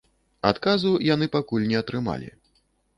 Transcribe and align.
Адказу 0.51 0.95
яны 1.13 1.29
пакуль 1.37 1.69
не 1.75 1.81
атрымалі. 1.85 2.37